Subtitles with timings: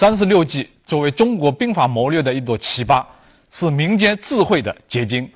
[0.00, 3.04] 三十六计作为中国兵法谋略的一朵奇葩，
[3.50, 5.30] 是民间智慧的结晶。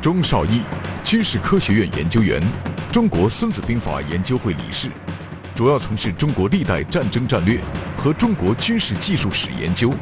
[0.00, 0.62] 钟绍义。
[1.04, 2.42] 军事科学院研究员，
[2.90, 4.88] 中国孙子兵法研究会理事，
[5.54, 7.60] 主要从事中国历代战争战略
[7.98, 9.92] 和中国军事技术史研究，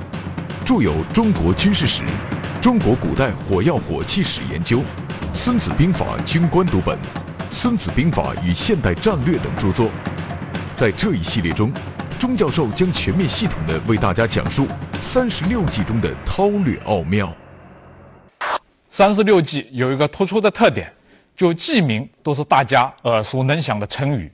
[0.64, 2.02] 著有《中国军事史》
[2.60, 4.78] 《中国古代火药火器史研究》
[5.34, 6.96] 《孙子兵法军官读本》
[7.50, 9.90] 《孙子兵法与现代战略》等著作。
[10.76, 11.72] 在这一系列中，
[12.16, 14.66] 钟教授将全面系统地为大家讲述
[15.00, 17.34] 三十六计中的韬略奥妙。
[18.88, 20.92] 三十六计有一个突出的特点。
[21.36, 24.32] 就记名都是大家耳熟能详的成语，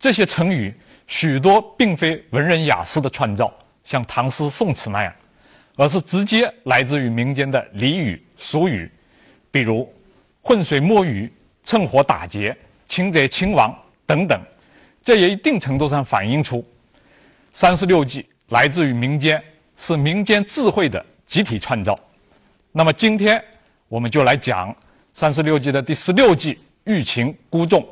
[0.00, 0.74] 这些成语
[1.06, 5.14] 许多并非文人雅士的创造，像唐诗宋词那样，
[5.76, 8.90] 而是直接来自于民间的俚语俗语，
[9.52, 9.88] 比如
[10.42, 12.56] “浑水摸鱼”“趁火打劫
[12.88, 13.72] ”“擒贼擒王”
[14.04, 14.36] 等等，
[15.04, 16.66] 这也一定程度上反映出
[17.56, 19.40] 三十六计来自于民间，
[19.76, 21.96] 是民间智慧的集体创造。
[22.72, 23.40] 那么今天
[23.86, 24.74] 我们就来讲。
[25.12, 27.86] 三十六计的第十六计欲擒故纵。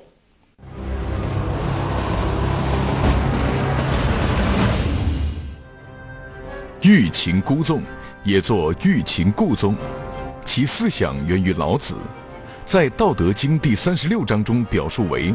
[6.81, 7.81] 欲擒故纵，
[8.25, 9.77] 也作欲擒故纵，
[10.45, 11.95] 其思想源于老子，
[12.67, 15.33] 在《道德经》第三十六章中表述为：“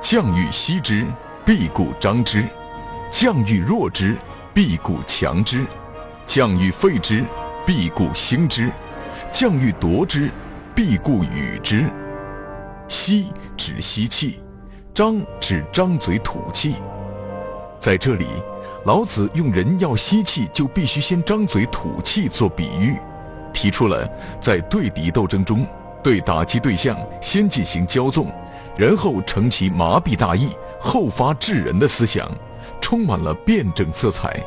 [0.00, 1.04] 将欲歙之，
[1.44, 2.42] 必固张之；
[3.12, 4.16] 将欲弱之，
[4.52, 5.60] 必固强之；
[6.26, 7.22] 将欲废之，
[7.64, 8.68] 必固兴之；
[9.30, 10.28] 将欲夺之。”
[10.74, 11.84] 必固与之，
[12.88, 13.26] 吸
[13.58, 14.40] 指吸气，
[14.94, 16.76] 张指张嘴吐气。
[17.78, 18.24] 在这里，
[18.86, 22.96] 老子用人要吸气就必须先张嘴吐气做比喻，
[23.52, 24.08] 提出了
[24.40, 25.66] 在对敌斗争中，
[26.02, 28.32] 对打击对象先进行骄纵，
[28.74, 32.26] 然后乘其麻痹大意，后发制人的思想，
[32.92, 34.38] 充满了辩证色彩。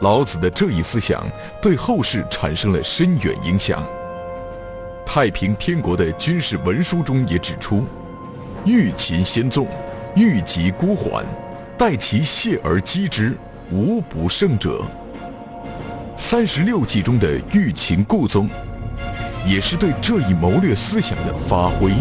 [0.00, 1.22] 老子的这一思想
[1.60, 3.86] 对后世产生了深远影响。
[5.04, 7.84] 太平天国的军事文书中也指出
[8.64, 9.68] ：“欲擒先纵，
[10.16, 11.22] 欲急孤缓，
[11.76, 13.36] 待其懈而击之，
[13.70, 14.82] 无不胜者。”
[16.16, 18.48] 三十六计中的欲擒故纵，
[19.44, 21.92] 也是对这一谋略思想的发挥。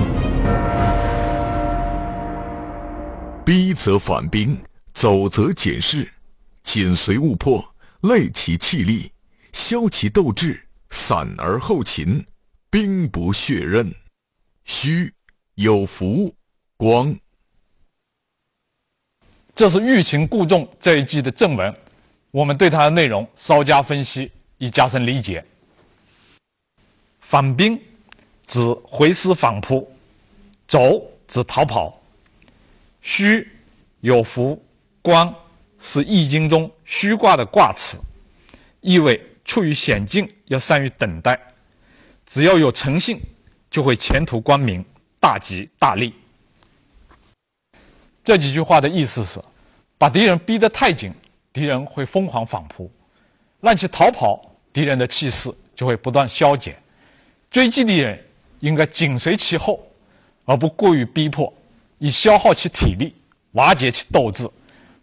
[3.44, 4.58] 逼则反兵，
[5.00, 6.12] 走则减势，
[6.62, 7.66] 紧随勿迫，
[8.02, 9.10] 累其气力，
[9.54, 12.22] 消其斗志，散而后擒。
[12.70, 13.96] 兵不血刃，
[14.66, 15.14] 虚
[15.56, 16.36] 有福
[16.76, 17.18] 光。
[19.56, 21.74] 这是欲擒故纵这一计的正文，
[22.30, 25.42] 我们对它的内容稍加分析，以加深理解。
[27.22, 27.82] 反兵
[28.46, 29.90] 指回师反扑，
[30.68, 31.98] 走指逃跑。
[33.00, 33.50] 虚
[34.02, 34.62] 有福
[35.02, 35.34] 光
[35.78, 37.98] 是易经中虚卦的卦辞，
[38.82, 41.40] 意味处于险境要善于等待。
[42.26, 43.20] 只要有诚信，
[43.72, 44.84] 就会前途光明、
[45.20, 46.14] 大吉大利。
[48.24, 49.42] 这几句话的意思是：
[49.98, 51.12] 把敌人逼得太紧，
[51.52, 52.88] 敌人会疯狂反扑；
[53.60, 54.40] 让其逃跑，
[54.72, 56.80] 敌人的气势就会不断消减。
[57.50, 58.24] 追击敌人
[58.60, 59.84] 应该紧随其后，
[60.46, 61.52] 而不过于逼迫，
[61.98, 63.16] 以消耗其体力、
[63.54, 64.48] 瓦解其斗志，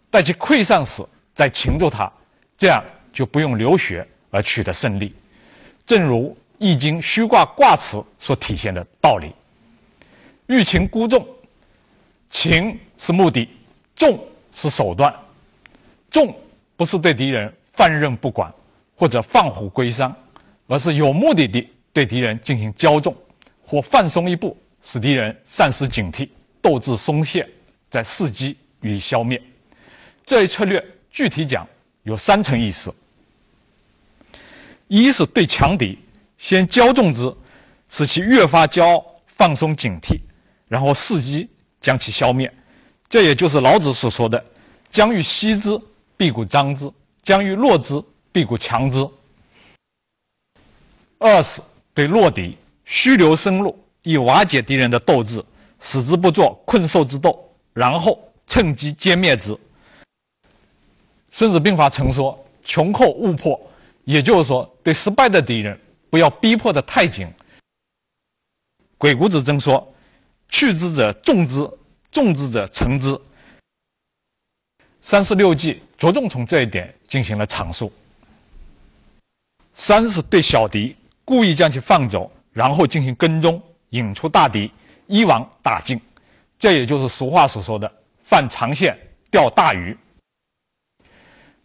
[0.09, 2.11] 待其溃散时再擒住他，
[2.57, 2.83] 这样
[3.13, 5.13] 就不用流血而取得胜利。
[5.85, 6.35] 正如。
[6.59, 9.31] 《易经》虚卦卦辞所体现的道理：
[10.47, 11.23] 欲擒故纵，
[12.31, 13.47] 擒是目的，
[13.95, 14.19] 纵
[14.51, 15.13] 是手段。
[16.09, 16.35] 纵
[16.75, 18.51] 不是对敌人放任不管
[18.95, 20.11] 或者放虎归山，
[20.65, 23.15] 而是有目的地对敌人进行骄纵，
[23.63, 26.27] 或放松一步，使敌人丧失警惕，
[26.59, 27.47] 斗志松懈，
[27.87, 29.39] 再伺机予以消灭。
[30.27, 31.65] 这一策略具体讲
[32.03, 32.93] 有三层意思：
[34.89, 35.97] 一是对强敌
[36.37, 37.33] 先骄纵之，
[37.87, 40.19] 使其越发骄傲，放松警惕，
[40.67, 41.47] 然后伺机
[41.79, 42.53] 将其消灭。
[43.07, 44.45] 这也就是老子所说的
[44.91, 45.79] “将欲歙之，
[46.17, 46.89] 必固张之；
[47.23, 48.03] 将欲弱之，
[48.33, 49.09] 必固强之。”
[51.19, 51.61] 二是
[51.93, 55.41] 对弱敌虚留生路，以瓦解敌人的斗志，
[55.79, 59.53] 使之不作困兽之斗，然后趁机歼灭之。
[61.37, 62.35] 《孙子兵法》曾说
[62.65, 63.61] ：“穷寇勿迫。”
[64.05, 65.79] 也就是说，对失败的敌人
[66.09, 67.31] 不要逼迫的太紧。
[68.97, 69.87] 鬼谷子曾说
[70.49, 71.69] ：“去之者众之，
[72.09, 73.15] 众之者成之。”
[74.99, 77.93] 三十六计着重从这一点进行了阐述。
[79.75, 84.71] 三是对小敌故意将其放走，然后进行跟踪，引出大敌，
[85.05, 86.01] 一网打尽。
[86.57, 87.91] 这也就是俗话所说的
[88.25, 88.97] “放长线
[89.29, 89.95] 钓大鱼”。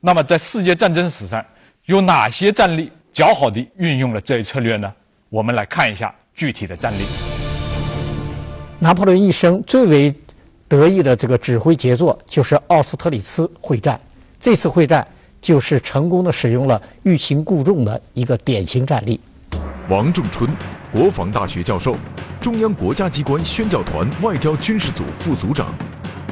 [0.04, 1.44] 那么，在世界战争史上，
[1.84, 4.92] 有哪些战例较好地运用了这一策略呢？
[5.28, 7.04] 我们来看一下具体的战例。
[8.80, 10.12] 拿破仑一生最为
[10.66, 14.00] 得意的这个指挥杰作就是奥斯特里茨会战。
[14.40, 15.06] 这次会战
[15.40, 19.20] 就是成功的使用了欲擒故纵的一个典型战例。
[19.88, 20.50] 王仲春，
[20.90, 21.96] 国防大学教授，
[22.40, 25.72] 中央国家机关宣教团外交军事组副组长，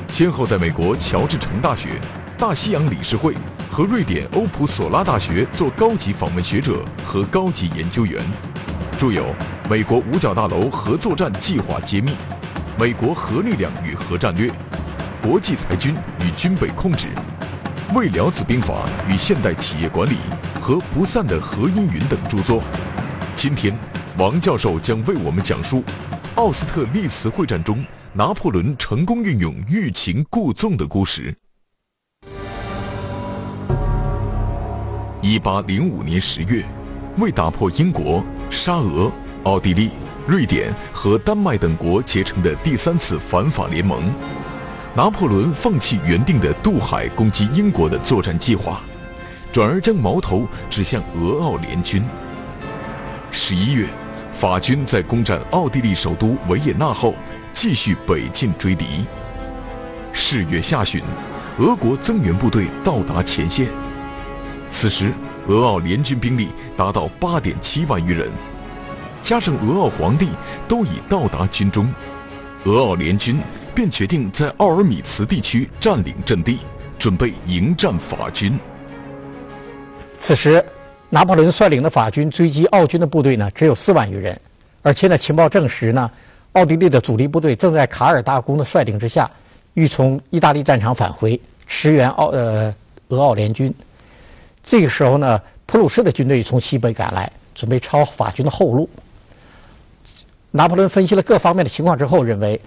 [0.08, 1.90] 先后在美国乔治城大学。
[2.40, 3.34] 大西洋理事会
[3.70, 8.24] 和瑞典欧普索拉大学做高级访问学者和高级研究员，
[8.96, 9.24] 著有
[9.68, 12.12] 《美国五角大楼核作战计划揭秘》
[12.78, 14.48] 《美国核力量与核战略》
[15.22, 15.94] 《国际裁军
[16.24, 17.08] 与军备控制》
[17.94, 20.16] 《未了子兵法与现代企业管理》
[20.62, 22.62] 和《不散的核阴云》等著作。
[23.36, 23.78] 今天，
[24.16, 25.84] 王教授将为我们讲述
[26.36, 27.84] 奥斯特利茨会战中
[28.14, 31.36] 拿破仑成功运用欲擒故纵的故事。
[35.22, 36.64] 一八零五年十月，
[37.18, 39.12] 为打破英国、沙俄、
[39.42, 39.90] 奥地利、
[40.26, 44.02] 瑞典和丹麦等国结成的第三次反法联盟，
[44.94, 48.80] 拿破仑放弃原定的渡海攻击英国的作战计划，
[49.52, 52.02] 转而将矛头指向俄奥联军。
[53.30, 53.86] 十一月，
[54.32, 57.14] 法军在攻占奥地利首都维也纳后，
[57.52, 59.04] 继续北进追敌。
[60.14, 61.02] 十月下旬，
[61.58, 63.68] 俄国增援部队到达前线。
[64.70, 65.12] 此时，
[65.46, 68.30] 俄奥联军兵力达到八点七万余人，
[69.20, 70.28] 加上俄奥皇帝
[70.66, 71.92] 都已到达军中，
[72.64, 73.38] 俄奥联军
[73.74, 76.60] 便决定在奥尔米茨地区占领阵地，
[76.98, 78.58] 准备迎战法军。
[80.16, 80.64] 此时，
[81.10, 84.38] 拿破仑率领的法军追击奥军的部队呢，只有四万余人，
[84.82, 86.10] 而且呢，情报证实呢，
[86.52, 89.30] 奥地利的主力部队正在卡尔大公的率领之下，
[89.74, 92.74] 欲从意大利战场返回，驰援奥呃
[93.08, 93.74] 俄奥联军。
[94.62, 98.88] 这个时候呢，普鲁士的军队从西北赶来，准备抄法军的后路。
[100.50, 102.60] 拿破仑分析了各方面的情况之后，认为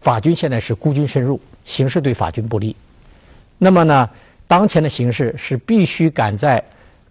[0.00, 2.76] 法军现在是孤军深入，形势对法军不利。
[3.58, 4.08] 那么呢，
[4.46, 6.62] 当前的形势是必须赶在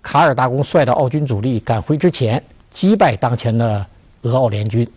[0.02, 3.86] 卡尔大公率的奥军主力赶回之前击败当前的
[4.22, 4.88] 俄奥联军。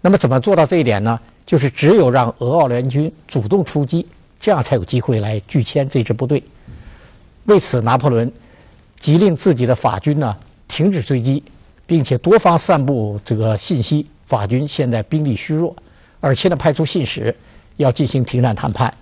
[0.00, 1.18] 那么怎么做到这一点呢？
[1.44, 4.06] 就是只有让俄奥联军主动出击，
[4.38, 6.42] 这样才有机会来拒歼这支部队。
[7.46, 8.30] 为此，拿破仑。
[8.98, 10.36] 急令自己的法军呢
[10.66, 11.42] 停止追击，
[11.86, 15.74] 并且多方散布这个信息：法军现在兵力虚弱，
[16.20, 17.34] 而且呢派出信使
[17.76, 18.92] 要进行停战谈判。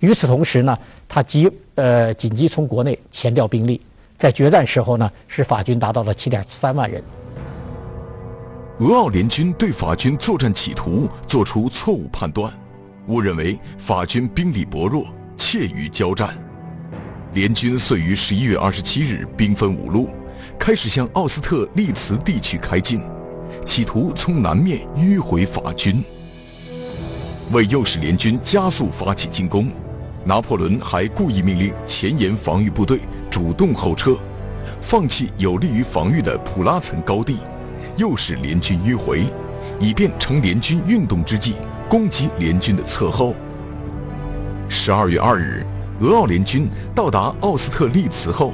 [0.00, 3.80] 与此同时呢，他急呃紧急从国内前调兵力，
[4.16, 7.02] 在决战时候呢，使法军达到了七点三万人。
[8.80, 12.52] 俄奥联军对法军作战企图做出错误判断，
[13.08, 16.36] 误认为法军兵力薄弱，怯于交战。
[17.36, 20.08] 联军遂于十一月二十七日兵分五路，
[20.58, 23.02] 开始向奥斯特利茨地区开进，
[23.62, 26.02] 企图从南面迂回法军。
[27.52, 29.70] 为诱使联军加速发起进攻，
[30.24, 33.00] 拿破仑还故意命令前沿防御部队
[33.30, 34.16] 主动后撤，
[34.80, 37.40] 放弃有利于防御的普拉岑高地，
[37.98, 39.24] 诱使联军迂回，
[39.78, 43.36] 以便乘联军运动之际攻击联军的侧后。
[44.70, 45.66] 十二月二日。
[46.00, 48.52] 俄奥联军到达奥斯特利茨后，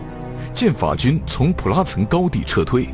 [0.55, 2.89] 见法军从普拉岑高地撤退，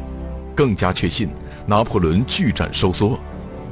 [0.55, 1.29] 更加确信
[1.67, 3.19] 拿破仑拒战收缩，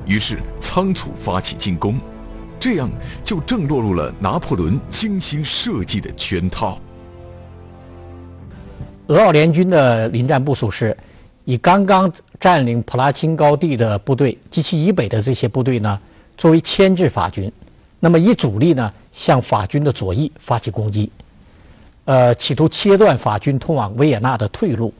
[0.04, 1.98] 于是仓促发起进攻，
[2.60, 2.90] 这样
[3.24, 6.78] 就正落入了拿破仑精心设计的圈套。
[9.06, 10.94] 俄奥联军的临战部署是，
[11.46, 15.98] 以刚刚占领普拉钦高地的部队及其以北的这些部队呢，
[16.36, 17.50] 作为牵制法军。
[18.06, 21.10] 那么以主力呢向法军的左翼发起攻击，
[22.04, 24.94] 呃，企图切断法军通往维也纳的退路。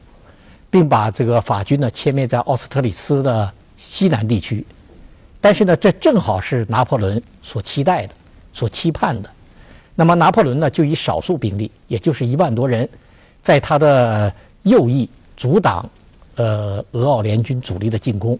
[0.69, 4.65] 并把这个法军呢歼灭在奥斯特里斯的西南地区。
[5.39, 8.13] 但是呢，这正好是拿破仑所期待的、
[8.51, 9.29] 所期盼的。
[9.95, 12.87] 那么拿破仑呢，就以少数兵力，也就是一万多人，
[13.41, 14.31] 在他的
[14.63, 15.89] 右翼阻挡
[16.35, 18.37] 呃俄奥联军主力的进攻，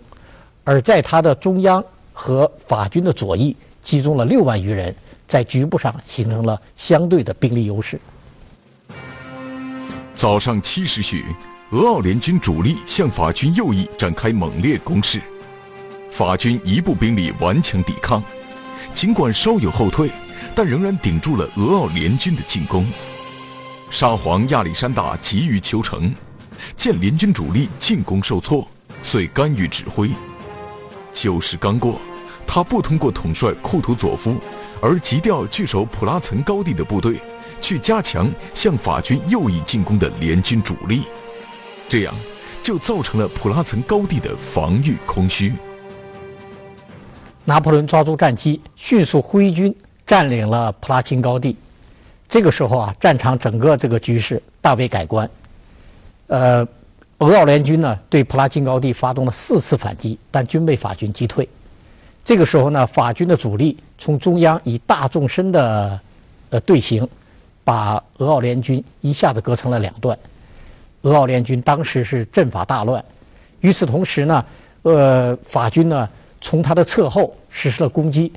[0.66, 1.82] 而在他的中央
[2.12, 3.56] 和法军的左翼
[3.88, 4.94] 集中了六万余人，
[5.26, 7.98] 在局部上形成了相对的兵力优势。
[10.14, 11.24] 早上七时许，
[11.72, 15.22] 俄奥联军主力向法军右翼展开猛烈攻势，
[16.12, 18.22] 法军一部兵力顽强抵抗，
[18.94, 20.12] 尽管稍有后退。
[20.54, 22.86] 但仍然顶住了俄奥联军的进攻。
[23.90, 26.14] 沙皇亚历山大急于求成，
[26.76, 28.68] 见联军主力进攻受挫，
[29.02, 30.10] 遂干预指挥。
[31.14, 32.02] 九时刚过，
[32.48, 34.38] 他不通过统帅库图佐夫，
[34.82, 37.20] 而急调据守普拉岑高地的部队，
[37.62, 41.04] 去加强向法军右翼进攻的联军主力，
[41.88, 42.16] 这样
[42.64, 45.54] 就造成了普拉岑高地的防御空虚。
[47.46, 49.76] 拿破仑抓住战机，迅速挥军。
[50.06, 51.54] 占领了普拉钦高地，
[52.30, 55.30] 这个时候啊，战场整个这个局势大为改观。
[56.28, 56.66] 呃，
[57.18, 61.46] 俄奥联军呢对普拉钦高地发动了四次反击，但均被法军击退。
[62.28, 65.98] 这个时候呢，法军的主力从中央以大纵深的
[66.50, 67.08] 呃队形，
[67.64, 70.20] 把俄奥联军一下子隔成了两段。
[71.04, 73.02] 俄奥联军当时是阵法大乱。
[73.62, 74.46] 与此同时呢，
[74.82, 76.10] 呃，法军呢
[76.42, 78.30] 从他的侧后实施了攻击，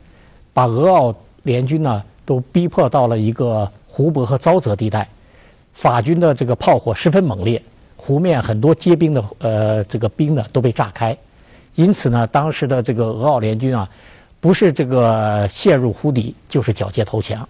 [0.53, 1.13] 把俄奥。
[1.45, 5.09] 联军呢都逼迫到了一个湖泊和沼泽地带，
[5.73, 7.61] 法军的这个炮火十分猛烈，
[7.97, 11.17] 湖面很多结冰的呃这个冰呢都被炸开，
[11.75, 13.89] 因此呢当时的这个俄奥联军啊，
[14.41, 17.49] 不是这个陷入湖底，就是缴械投降。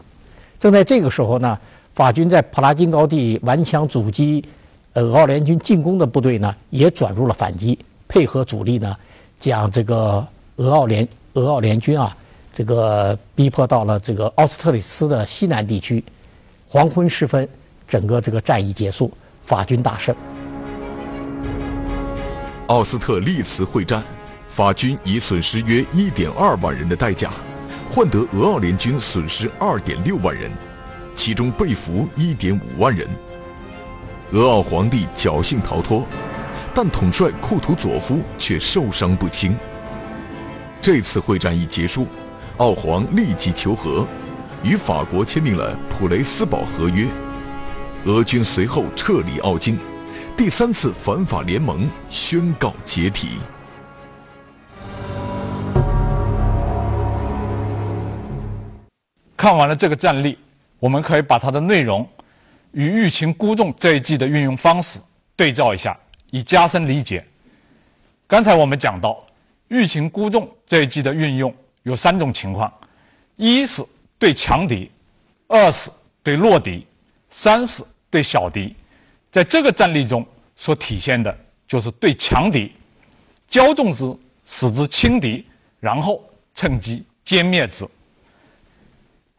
[0.59, 1.59] 正在这个时候呢，
[1.95, 4.45] 法军在普拉金高地顽强阻击
[4.93, 8.97] 呃俄奥联军进攻的部队呢，也转入了反击，配合主力呢，
[9.39, 12.17] 将这个俄奥联俄奥联军啊。
[12.53, 16.05] 这个逼迫到了这个奥斯特里斯的西南地区，
[16.69, 17.49] 黄昏时分，
[17.89, 19.11] 整个这个战役结束，
[19.45, 20.15] 法军大胜。
[22.71, 24.01] 奥斯特利茨会战，
[24.49, 27.33] 法军以损失约一点二万人的代价，
[27.91, 30.49] 换得俄奥联军损失二点六万人，
[31.17, 33.09] 其中被俘一点五万人。
[34.31, 36.07] 俄奥皇帝侥幸逃脱，
[36.73, 39.57] 但统帅库图佐夫却受伤不轻。
[40.81, 42.07] 这次会战一结束。
[42.59, 44.07] 奥皇立即求和，
[44.63, 47.09] 与法国签订了普雷斯堡合约。
[48.05, 49.77] 俄军随后撤离奥京，
[50.41, 53.37] 第三次反法联盟宣告解体。
[59.37, 60.39] 看完了这个战例，
[60.79, 62.09] 我们可以把它的内容
[62.73, 64.99] 与《欲擒故纵》这一计的运用方式
[65.37, 65.95] 对照一下，
[66.31, 67.23] 以加深理解。
[68.27, 69.11] 刚才我们讲到
[69.69, 71.55] 《欲擒故纵》这一计的运用。
[71.83, 72.73] 有三种情况：
[73.37, 73.85] 一是
[74.19, 74.91] 对强敌，
[75.49, 75.91] 二是
[76.23, 76.87] 对弱敌，
[77.29, 78.75] 三是对小敌。
[79.31, 82.75] 在这个战例中所体现的就是对强敌，
[83.51, 85.47] 骄纵之，使之轻敌，
[85.79, 86.23] 然后
[86.55, 87.87] 趁机歼灭之。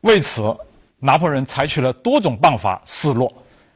[0.02, 0.56] 为此，
[1.00, 3.32] 拿破仑采取了多种办法示弱，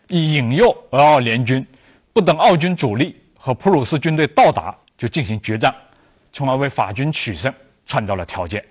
[0.08, 1.66] 以引诱俄奥联军
[2.14, 5.74] 不等奥军主力和普鲁士军队到达就进行决战，
[6.32, 7.54] 从而为法军取胜。
[7.88, 8.66] 创造了条件。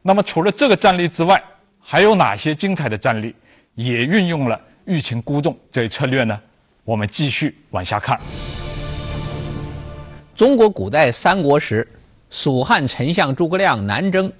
[0.00, 1.38] 那么，除了这个战例之外，
[1.78, 3.34] 还有哪些精彩的战例
[3.74, 6.40] 也运用了欲擒故纵这一策略呢？
[6.84, 8.18] 我们继续往下看。
[10.36, 11.86] 中国古代三国时，
[12.30, 14.32] 蜀汉丞相诸葛亮南征，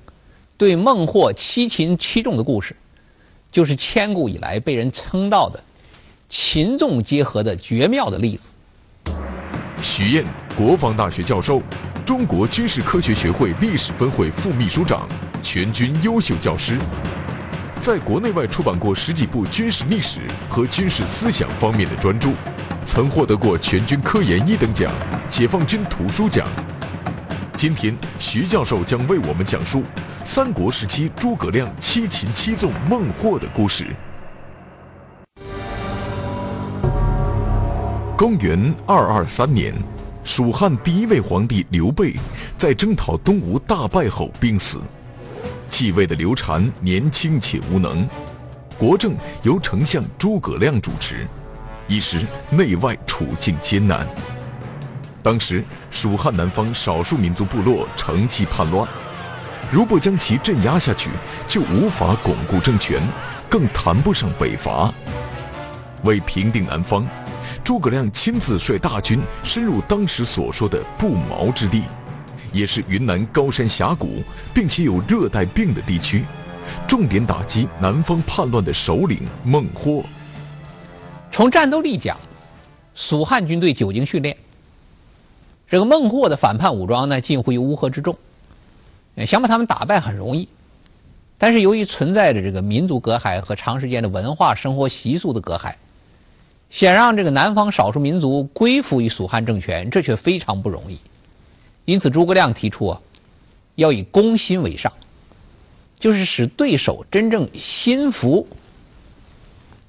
[0.56, 2.76] 对孟获七擒七纵的故事，
[3.50, 5.60] 就是千古以来被人称道的
[6.28, 8.50] 擒纵结合的绝妙的例子。
[9.82, 10.24] 徐燕，
[10.56, 11.60] 国防大学教授。
[12.04, 15.08] 中国军事科学学会历史分会副秘书长，
[15.42, 16.78] 全军优秀教师，
[17.80, 20.18] 在国内外出版过十几部军事历史
[20.48, 22.30] 和军事思想方面的专著，
[22.84, 24.92] 曾获得过全军科研一等奖、
[25.30, 26.48] 解放军图书奖。
[27.54, 29.84] 今天，徐教授将为我们讲述
[30.24, 33.86] 三国时期诸葛亮七擒七纵孟获的故事。
[38.16, 39.72] 公元二二三年。
[40.24, 42.16] 蜀汉第一位皇帝刘备
[42.58, 44.80] 在征讨东吴大败后病死，
[45.78, 48.08] 继位的刘禅年轻且无能，
[48.78, 51.28] 国政由丞相诸葛亮主持，
[51.86, 54.06] 一时内外处境艰难。
[55.22, 58.88] 当时蜀汉南方少数民族部落乘机叛乱，
[59.70, 61.10] 如不将其镇压下去，
[61.46, 63.06] 就无法巩固政权，
[63.46, 64.90] 更谈不上北伐。
[66.04, 67.06] 为平定南方，
[67.62, 71.82] 诸葛亮亲自率大军深入当时所说的不毛之地，
[72.56, 74.22] 也是云南高山峡谷
[74.54, 76.24] 并且有热带病的地区，
[76.88, 80.02] 重点打击南方叛乱的首领孟获。
[81.30, 82.16] 从战斗力讲，
[82.94, 84.34] 蜀汉军队久经训练，
[85.68, 88.16] 这个孟获的反叛武装呢近乎于乌合之众，
[89.26, 90.48] 想把他们打败很容易。
[91.36, 95.74] 但是由于存在着这个民族隔阂和长时间的文化生活习俗的隔阂，
[96.70, 100.98] 想让这个南方少数民族归附于蜀汉政权，这却非常不容易。
[101.86, 103.00] 因此，诸葛亮提出啊，
[103.76, 104.92] 要以攻心为上，
[105.98, 108.46] 就是使对手真正心服。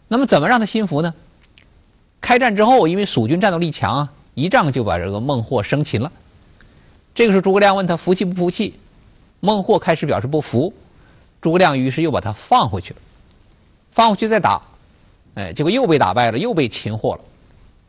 [0.08, 1.14] 那么，怎么让他心服呢？
[2.22, 6.12] 开战之后，因为蜀军战斗力强啊，一仗就把这个孟获生擒了。
[7.14, 8.76] 这个时候，诸葛亮问他服气不服气？
[9.40, 10.74] 孟获开始表示不服。
[11.42, 13.00] 诸葛亮于是又把他放回去了，
[13.92, 14.62] 放回去再打，
[15.36, 17.22] 哎，结果又被打败了，又被擒获了，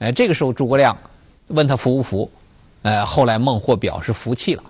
[0.00, 0.96] 哎，这个时候诸葛亮
[1.48, 2.30] 问他服不服？
[2.82, 4.62] 哎，后来孟获表示服气了，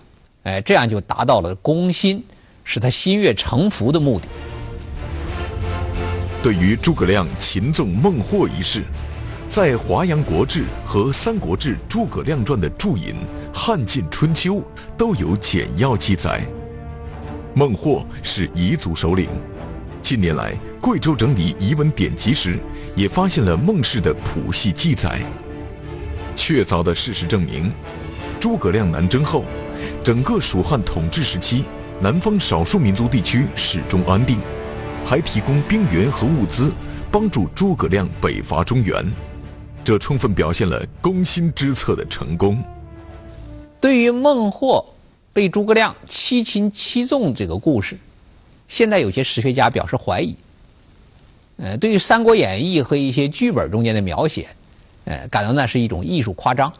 [0.45, 2.25] 哎，这样就达到了攻心，
[2.65, 4.27] 使他心悦诚服的目的。
[6.43, 8.83] 对于诸葛亮擒纵孟获一事，
[9.49, 13.15] 在《华阳国志》和《三国志·诸葛亮传》的注引
[13.53, 14.55] 《汉晋春秋》
[14.97, 16.41] 都有简要记载。
[17.55, 19.29] 孟获是彝族首领。
[20.00, 22.59] 近年来，贵州整理彝文典籍时，
[22.95, 25.21] 也发现了孟氏的谱系记载。
[26.38, 27.73] 确凿的事实证明，
[28.38, 29.45] 诸葛亮南征后，
[30.04, 31.64] 整个蜀汉统治时期，
[32.00, 34.38] 南方少数民族地区始终安定，
[35.04, 36.73] 还提供兵源和物资，
[37.11, 39.04] 帮助诸葛亮北伐中原。
[39.83, 42.62] 这充分表现了攻心之策的成功。
[43.80, 44.85] 对于孟获。
[45.30, 47.97] 被诸葛亮七擒七纵这个故事，
[48.66, 50.35] 现在有些史学家表示怀疑。
[51.59, 54.49] 呃，对于《三国演义》和一些剧本中间的描写，
[55.09, 56.71] 呃，感到那是一种艺术夸张。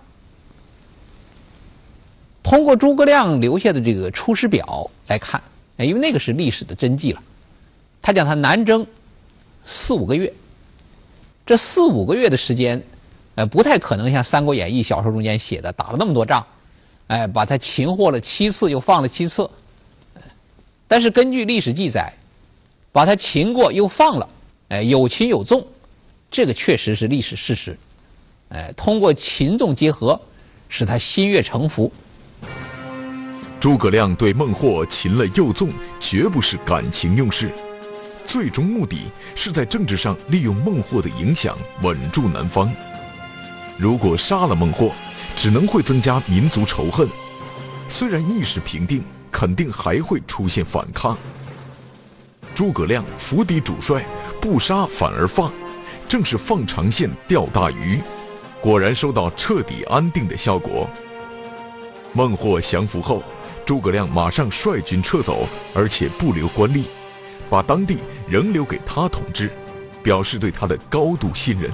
[2.43, 5.43] 通过诸葛亮留下的这个《出师表》来看，
[5.79, 7.23] 因为那个是历史的真迹了。
[8.03, 8.87] 他讲他南征
[9.64, 10.31] 四五个月，
[11.47, 12.83] 这四五个月的时间，
[13.37, 16.45] 呃，不太可能像《三国演义》小说中间写的打了那么多仗。
[17.07, 19.49] 哎，把他擒获了七次，又放了七次。
[20.87, 22.12] 但是根据历史记载，
[22.93, 24.29] 把他擒过又放了，
[24.69, 25.67] 哎，有擒有纵，
[26.31, 27.75] 这个确实是历史事实。
[28.51, 30.21] 哎，通过擒纵结合，
[30.69, 31.93] 使他心悦诚服。
[33.61, 35.69] 诸葛亮对孟获擒了又纵，
[36.01, 37.51] 绝不是感情用事，
[38.25, 39.03] 最终目的
[39.35, 42.73] 是在政治上利用孟获的影响，稳住南方。
[43.77, 44.93] 如果杀了孟获，
[45.35, 47.09] 只能会增加民族仇恨，
[47.89, 51.19] 虽然一时平定，肯定还会出现反抗。
[52.55, 54.05] 诸葛亮伏敌主帅，
[54.41, 55.53] 不杀反而放，
[56.09, 58.01] 正是放长线钓大鱼，
[58.61, 60.88] 果然收到彻底安定的效果。
[62.12, 63.23] 孟获降服后，
[63.64, 66.85] 诸葛亮马上率军撤走，而且不留官吏，
[67.51, 69.51] 把当地仍留给他统治，
[70.03, 71.71] 表示对他的高度信任。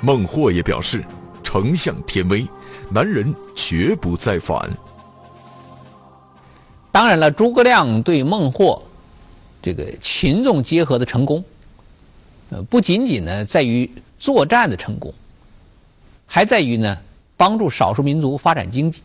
[0.00, 1.04] 孟获也表示，
[1.42, 2.46] 丞相天威。
[2.92, 4.68] 男人绝不再反。
[6.90, 8.82] 当然了，诸葛亮对孟获
[9.62, 11.44] 这个群众结合的成功，
[12.50, 15.14] 呃，不仅仅呢在于作战的成功，
[16.32, 16.96] 还在于呢
[17.36, 19.02] 帮助少数民族发展经济。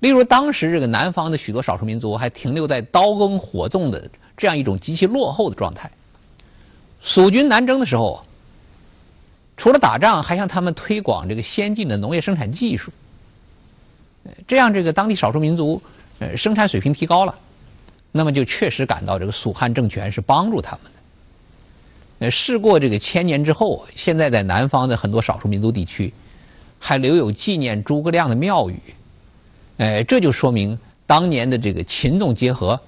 [0.00, 5.90] 例如，当时这个南方的许多少数民族还停留在刀耕火种的这样一种极其落后的状态。
[7.00, 8.22] 蜀军南征的时候。
[9.56, 12.90] 除了打仗，还向他们推广这个先进的农业生产技术，
[14.48, 15.80] 这样这个当地少数民族
[16.18, 17.32] 呃生产水平提高了，
[18.10, 20.90] 那么就确实感到这个蜀汉政权是帮助他们的。
[22.24, 26.10] 呃，事过这个千年之后，现在在南方的很多少数民族地区，
[26.78, 28.80] 还留有纪念诸葛亮的庙宇，
[29.76, 32.80] 呃，这就说明当年的这个秦纵结合，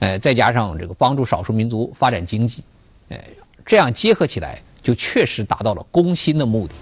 [0.00, 2.62] 呃，再加上这个帮助少数民族发展经济，
[3.08, 3.18] 呃，
[3.64, 4.60] 这样结合起来。
[4.82, 6.74] 就确实达到了攻心的目的。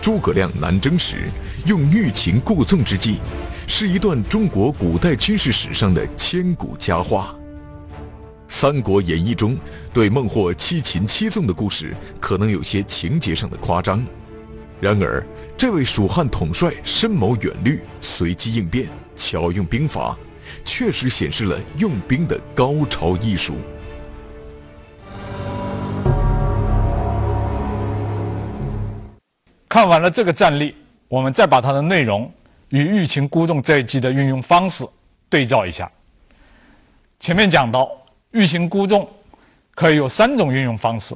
[0.00, 1.28] 诸葛亮南征时
[1.66, 3.18] 用欲擒故纵之计，
[3.68, 7.36] 是一段中国古代军事史上的千古佳话。
[8.52, 9.56] 《三国演义》中
[9.94, 14.04] 对孟获七擒七纵的故事，可能有些情节上的夸张。
[14.78, 15.24] 然而，
[15.56, 18.86] 这位蜀汉统帅深谋远虑、随机应变、
[19.16, 20.14] 巧用兵法，
[20.66, 23.54] 确实显示了用兵的高超艺术。
[29.66, 30.76] 看完了这个战例，
[31.08, 32.30] 我们再把它的内容
[32.68, 34.86] 与欲擒故纵这一计的运用方式
[35.30, 35.90] 对照一下。
[37.18, 37.90] 前面讲到，
[38.32, 39.08] 欲擒故纵
[39.74, 41.14] 可以有三种运用方式：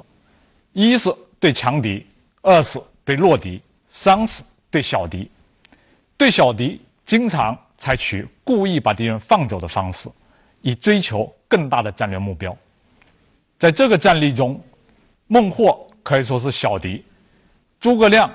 [0.73, 2.07] 一是对强敌，
[2.43, 5.31] 二是对弱敌，三是对小敌。
[6.17, 10.09] 对小敌，经常采取故意把敌人放走的方式，
[10.63, 12.57] 以追求更大的战略目标。
[13.59, 14.59] 在这个战例中，
[15.27, 17.05] 孟获可以说是小敌，
[17.81, 18.31] 诸葛亮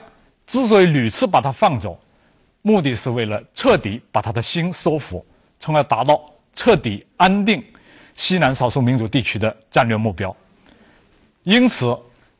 [0.45, 1.99] 之所以屡次把他放走，
[2.61, 5.25] 目的是为了彻底把他的心收服，
[5.59, 6.19] 从而达到
[6.53, 7.63] 彻底安定。
[8.15, 10.35] 西南少数民族地区的战略目标，
[11.43, 11.97] 因此，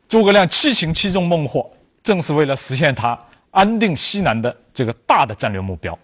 [0.08, 1.72] 诸葛亮七擒七纵孟获，
[2.04, 3.20] 正是为了实现他
[3.52, 5.98] 安定西南的这个大的战略目标。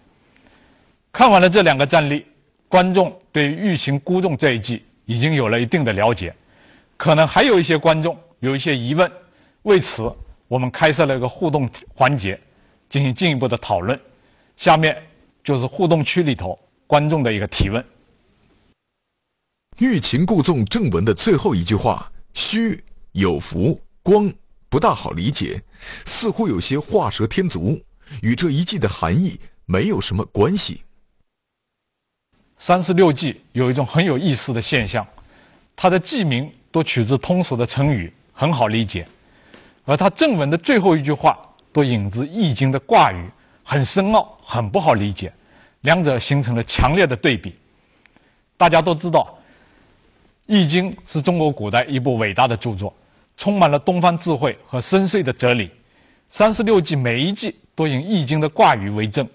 [1.12, 2.24] 看完了这两个战例，
[2.68, 6.34] 观众对欲擒故纵这一计已经有了一定的了解，
[6.96, 9.10] 可能还有一些观众有一些疑问，
[9.62, 10.12] 为此
[10.48, 12.38] 我们开设了一个互动环节，
[12.88, 13.98] 进行进一步的讨论。
[14.56, 14.96] 下面
[15.44, 17.84] 就是互动区里头观众的一个提问。
[19.78, 24.28] 欲擒故纵正文的最后一句话“虚有福光”
[24.68, 25.62] 不大好理解，
[26.04, 27.80] 似乎有些画蛇添足，
[28.20, 30.82] 与这一计的含义没有什么关系。
[32.56, 35.06] 三十六计有一种很有意思的现象，
[35.76, 39.04] 它的计名都取自通俗的成语，很好理解；
[39.84, 41.38] 而它正文的最后一句话
[41.72, 43.30] 都引自《易经》的卦语，
[43.62, 45.32] 很深奥，很不好理解，
[45.82, 47.54] 两者形成了强烈的对比。
[48.56, 49.32] 大家都知道。
[50.48, 52.90] 《易经》是中国古代一部伟大的著作，
[53.36, 55.70] 充满了东方智慧和深邃的哲理。
[56.30, 59.28] 三十六计每一计都以《易经》的卦语为证，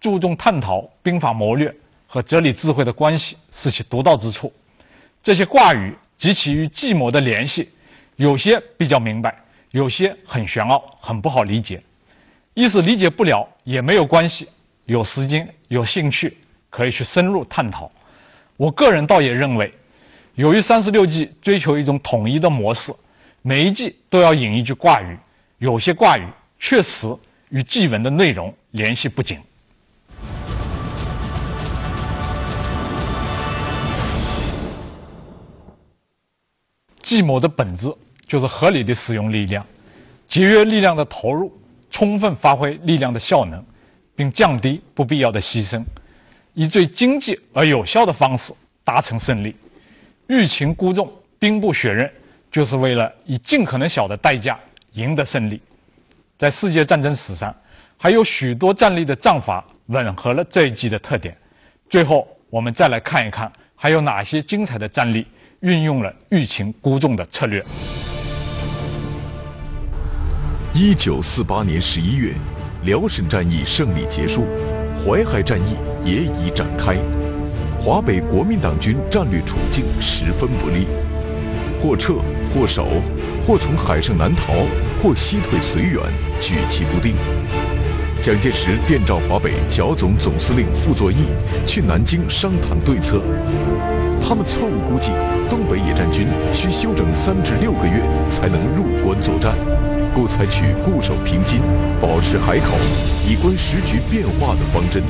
[0.00, 1.74] 注重探讨兵法谋略
[2.06, 4.50] 和哲理智慧的关系是其独到之处。
[5.22, 7.68] 这些卦语及其与计谋的联系，
[8.16, 9.36] 有些比较明白，
[9.72, 11.78] 有些很玄奥，很不好理解。
[12.54, 14.48] 一是理解不了也没有关系，
[14.86, 16.38] 有时间有兴趣
[16.70, 17.90] 可以去深入探讨。
[18.56, 19.70] 我个人倒也认为。
[20.36, 22.92] 由于三十六计追求一种统一的模式，
[23.42, 25.16] 每一计都要引一句卦语，
[25.58, 26.26] 有些卦语
[26.58, 27.06] 确实
[27.50, 29.38] 与计文的内容联系不紧。
[37.00, 37.94] 计谋的本质
[38.26, 39.64] 就是合理的使用力量，
[40.26, 41.56] 节约力量的投入，
[41.92, 43.64] 充分发挥力量的效能，
[44.16, 45.84] 并降低不必要的牺牲，
[46.54, 49.54] 以最经济而有效的方式达成胜利。
[50.28, 52.10] 欲擒故纵、兵不血刃，
[52.50, 54.58] 就是为了以尽可能小的代价
[54.92, 55.60] 赢得胜利。
[56.38, 57.54] 在世界战争史上，
[57.96, 61.36] 还有许多战例的战法吻合了这一计的特点。
[61.90, 65.26] 最后，我们再来看一看，还有哪些精彩的战例
[65.60, 67.64] 运用了欲擒故纵的策略。
[70.72, 72.32] 一九四八年十一月，
[72.84, 74.46] 辽沈战役胜利结束，
[75.04, 76.96] 淮海战役也已展开。
[77.84, 80.86] 华北国民党军战略处境十分不利，
[81.78, 82.14] 或撤
[82.48, 82.88] 或守，
[83.46, 84.54] 或从海上南逃，
[85.02, 86.00] 或西退绥远，
[86.40, 87.14] 举棋不定。
[88.22, 91.26] 蒋介石电召华北剿总总司令傅作义
[91.66, 93.20] 去南京商谈对策。
[94.26, 95.10] 他们错误估计
[95.50, 99.54] 东北野战军需休整三至六个月才能入关作战，
[100.14, 101.60] 故采取固守平津、
[102.00, 102.78] 保持海口，
[103.28, 105.02] 以观时局变化的方针。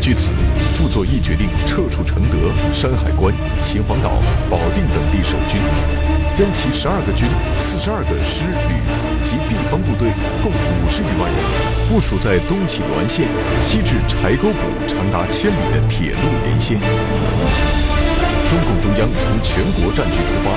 [0.00, 0.30] 据此，
[0.76, 5.60] 傅作义决定撤出承德、山海关、秦皇岛、保定等地守军，
[6.34, 7.28] 将其十二个军、
[7.60, 8.80] 四十二个师旅
[9.22, 10.08] 及地方部队
[10.40, 11.38] 共五十余万人
[11.90, 13.26] 部署在东起滦县、
[13.60, 16.78] 西至柴沟堡长达千里的铁路沿线。
[18.48, 20.56] 中共中央从全国战局出发，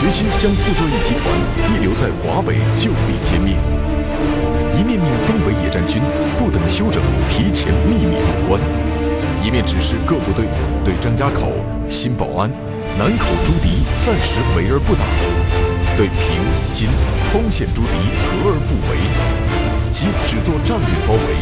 [0.00, 1.28] 决心将傅作义集团
[1.74, 3.52] 一留在华北就地歼灭。
[4.78, 6.00] 一面命东北野战军
[6.38, 8.60] 不等休整，提前秘密入关；
[9.42, 10.44] 一面指示各部队
[10.84, 11.50] 对张家口、
[11.88, 12.48] 新保安、
[12.96, 15.02] 南口诸敌暂时围而不打，
[15.96, 16.38] 对平
[16.74, 16.86] 津
[17.32, 17.90] 通县诸敌
[18.22, 19.02] 隔而不为，
[19.92, 21.34] 即只做战略包围，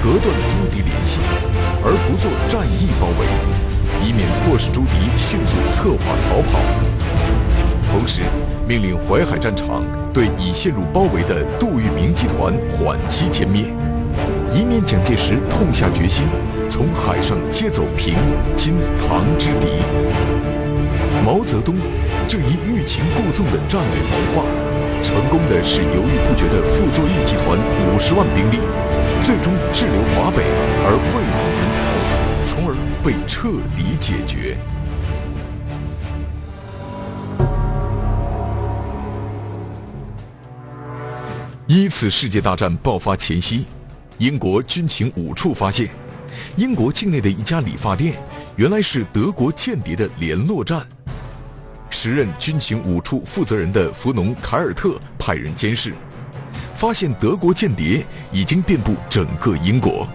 [0.00, 1.18] 隔断诸敌联系，
[1.82, 3.26] 而不做战役包围，
[4.06, 6.60] 以免迫使诸敌迅速策划逃跑。
[7.90, 8.22] 同时，
[8.68, 13.62] 命令淮海战场对已陷入包围的杜聿明集团缓期歼灭，
[14.52, 16.26] 以免蒋介石痛下决心
[16.68, 18.14] 从海上接走平
[18.56, 19.68] 津唐之敌。
[21.24, 21.76] 毛泽东
[22.26, 24.42] 这一欲擒故纵的战略谋划，
[25.00, 28.58] 成功的使犹豫不决的傅作义集团五十万兵力，
[29.22, 30.42] 最终滞留华北
[30.82, 31.86] 而未能人逃，
[32.50, 32.74] 从而
[33.04, 34.56] 被彻底解决。
[41.76, 43.66] 第一次世界大战爆发前夕，
[44.16, 45.90] 英国军情五处发现，
[46.56, 48.14] 英国境内的一家理发店
[48.56, 50.86] 原来是德国间谍的联络站。
[51.90, 55.92] 时任军情五处负责人的弗农·凯尔特派人监视，
[56.74, 60.08] 发现德国间谍已经遍布整个英国，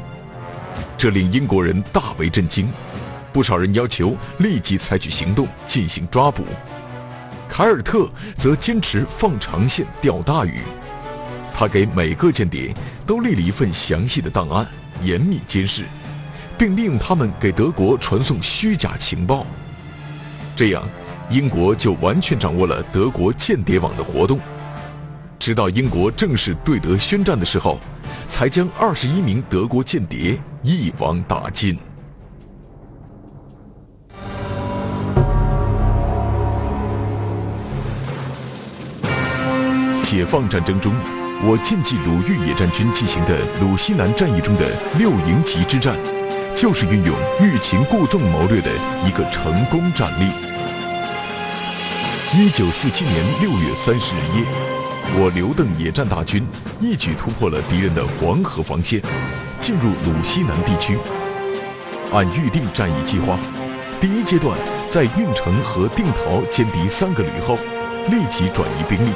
[0.98, 2.68] 这令英国人大为震惊。
[3.32, 6.44] 不少人要求立即采取行动进行抓捕，
[7.48, 10.62] 凯尔特则坚持放长线钓大鱼。
[11.62, 12.74] 他给每个间谍
[13.06, 14.68] 都立了一份详细的档案，
[15.04, 15.84] 严密监视，
[16.58, 19.46] 并利用他们给德国传送虚假情报。
[20.56, 20.84] 这样，
[21.30, 24.40] 英国就完全掌握了德国间谍网的活动。
[25.38, 27.80] 直到英国正式对德宣战的时候，
[28.28, 31.78] 才将二十一名德国间谍一网打尽。
[40.02, 40.92] 解放战争中，
[41.44, 45.98] 我见记鲁豫野战军进行的鲁西南战役中的六营级之战，
[46.56, 48.70] 就是运用欲擒故纵谋略的
[49.08, 50.32] 一个成功战例。
[52.36, 54.46] 一九四七年六月三十日夜，
[55.18, 56.46] 我刘邓野战大军
[56.80, 59.02] 一举突破了敌人的黄河防线，
[59.60, 60.96] 进入鲁西南地区。
[62.14, 63.36] 按预定战役计划，
[64.00, 64.56] 第一阶段
[64.92, 67.58] 在运城和定陶歼敌三个旅后，
[68.12, 69.12] 立即转移兵力。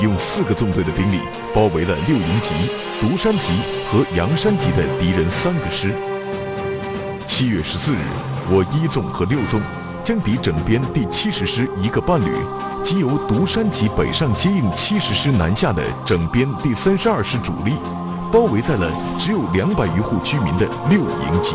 [0.00, 1.20] 用四个纵队的兵力
[1.54, 2.54] 包围了六营级、
[3.00, 3.52] 独山级
[3.90, 5.94] 和阳山级的敌人三个师。
[7.26, 7.98] 七月十四日，
[8.48, 9.60] 我一纵和六纵
[10.04, 12.30] 将敌整编第七十师一个半旅
[12.82, 17.72] 及由独山级北上接应七十师南下的整编第三十二师主力，
[18.32, 21.54] 包围在了只有两百余户居民的六营级。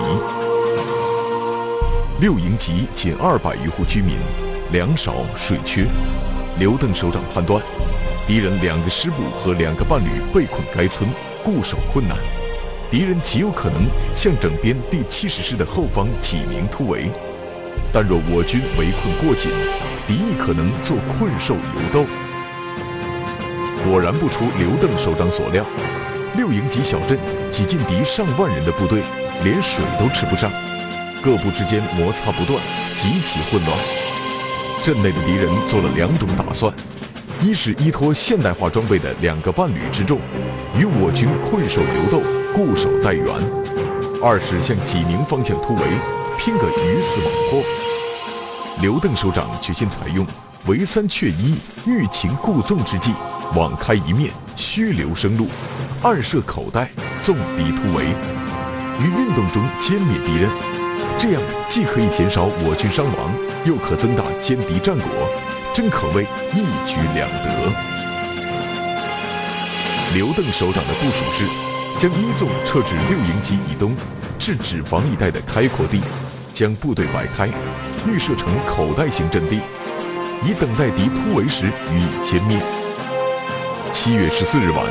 [2.21, 4.15] 六营级仅二百余户居民，
[4.71, 5.85] 粮少水缺，
[6.57, 7.61] 刘邓首长判断。
[8.27, 11.07] 敌人两个师部和两个半旅被困该村，
[11.43, 12.17] 固守困难，
[12.89, 13.83] 敌人极有可能
[14.15, 17.11] 向整编第七十师的后方济宁突围。
[17.93, 19.51] 但若我军围困过紧，
[20.07, 22.03] 敌意可能做困兽犹斗。
[23.87, 25.63] 果然不出刘邓首长所料，
[26.35, 27.19] 六营级小镇
[27.51, 29.03] 挤进敌上万人的部队，
[29.43, 30.51] 连水都吃不上，
[31.21, 32.59] 各部之间摩擦不断，
[32.95, 33.77] 极其混乱。
[34.83, 36.73] 镇内的敌人做了两种打算。
[37.41, 40.17] 一是依托现代化装备的两个半旅之众，
[40.77, 42.21] 与我军困守流斗，
[42.55, 43.25] 固守待援；
[44.23, 45.81] 二是向济宁方向突围，
[46.39, 47.61] 拼个鱼死网破。
[48.81, 50.25] 刘邓首长决心采用
[50.65, 53.11] 围三却一、欲擒故纵之计，
[53.53, 55.47] 网开一面，虚留生路，
[56.03, 56.89] 暗设口袋，
[57.21, 58.05] 纵敌突围，
[58.99, 60.49] 于运动中歼灭敌人。
[61.19, 63.33] 这样既可以减少我军伤亡，
[63.65, 65.54] 又可增大歼敌战果。
[65.75, 67.69] 真可谓一举两得。
[70.13, 71.45] 刘邓首长的部署是，
[71.99, 73.93] 将一纵撤至六营级以东，
[74.39, 75.99] 至纸坊一带的开阔地，
[76.53, 77.49] 将部队摆开，
[78.07, 79.59] 预设成口袋型阵地，
[80.45, 82.57] 以等待敌突围时予以歼灭。
[83.91, 84.85] 七月十四日晚，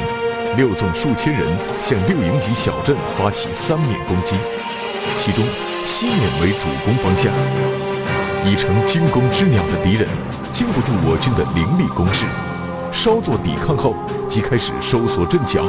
[0.59, 1.49] 六纵数千人
[1.83, 4.37] 向六营级小镇发起三面攻击，
[5.17, 5.43] 其中
[5.87, 7.33] 西面为主攻方向，
[8.45, 10.07] 已成惊弓之鸟的敌人。
[10.55, 12.25] 经不住我军的凌厉攻势，
[12.93, 13.93] 稍作抵抗后，
[14.31, 15.65] 即开始收缩阵脚。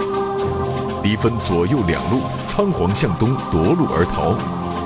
[1.01, 4.37] 敌分左右两路仓皇向东夺路而逃，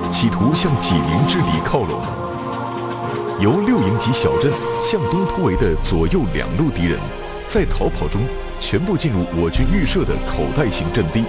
[0.09, 1.99] 企图向济宁之敌靠拢。
[3.41, 4.49] 由六营级小镇
[4.81, 6.97] 向东突围的左右两路敌人，
[7.45, 8.21] 在逃跑中
[8.57, 11.25] 全部进入我军预设的口袋型阵地。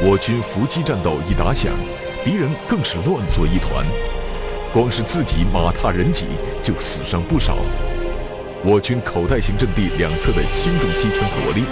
[0.00, 1.70] 我军伏击战斗一打响，
[2.24, 3.84] 敌人更是乱作一团。
[4.72, 6.24] 光是自己马踏人挤
[6.66, 7.54] 就死伤不少。
[8.64, 11.62] 我军口袋型阵地两侧的轻重机枪火力，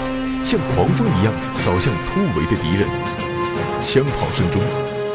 [0.44, 2.86] 像狂风一样扫向突围的敌人。
[3.82, 4.62] 枪炮声中，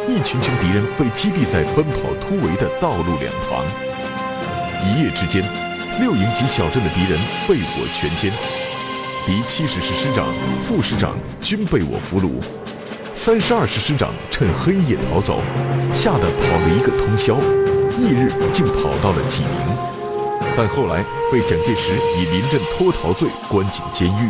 [0.04, 3.64] 一群群敌人被击毙在奔跑突围的道路两旁。
[4.84, 5.42] 一夜之间，
[6.02, 8.36] 六营及小镇的敌人被我全歼，
[9.26, 10.28] 敌七十师师长、
[10.62, 12.44] 副师长均被我俘虏。
[13.16, 15.40] 三十二师师长趁黑夜逃走，
[15.94, 17.40] 吓得跑了一个通宵。
[18.00, 19.78] 翌日竟跑到了济宁，
[20.56, 24.30] 但后来被蒋介石以临阵脱逃罪关进监狱。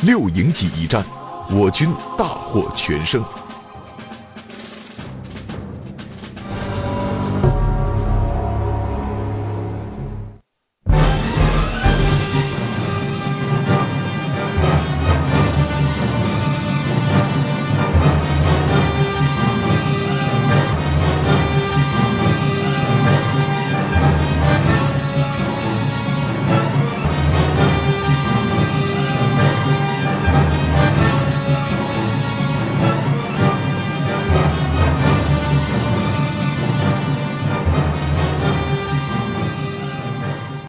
[0.00, 1.04] 六营起义战，
[1.50, 3.22] 我军大获全胜。